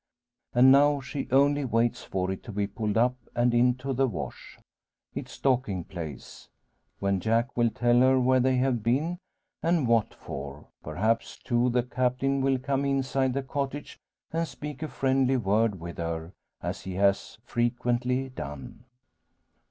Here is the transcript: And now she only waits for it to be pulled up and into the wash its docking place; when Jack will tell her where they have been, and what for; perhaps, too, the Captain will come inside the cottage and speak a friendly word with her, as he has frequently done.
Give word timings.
And 0.55 0.71
now 0.71 0.99
she 0.99 1.27
only 1.29 1.63
waits 1.63 2.03
for 2.03 2.31
it 2.31 2.41
to 2.45 2.51
be 2.51 2.65
pulled 2.65 2.97
up 2.97 3.13
and 3.35 3.53
into 3.53 3.93
the 3.93 4.07
wash 4.07 4.57
its 5.13 5.37
docking 5.37 5.83
place; 5.83 6.49
when 6.97 7.19
Jack 7.19 7.55
will 7.55 7.69
tell 7.69 7.99
her 7.99 8.19
where 8.19 8.39
they 8.39 8.55
have 8.55 8.81
been, 8.81 9.19
and 9.61 9.87
what 9.87 10.15
for; 10.15 10.65
perhaps, 10.81 11.37
too, 11.37 11.69
the 11.69 11.83
Captain 11.83 12.41
will 12.41 12.57
come 12.57 12.83
inside 12.83 13.33
the 13.35 13.43
cottage 13.43 13.99
and 14.31 14.47
speak 14.47 14.81
a 14.81 14.87
friendly 14.87 15.37
word 15.37 15.79
with 15.79 15.99
her, 15.99 16.33
as 16.63 16.81
he 16.81 16.95
has 16.95 17.37
frequently 17.45 18.29
done. 18.29 18.85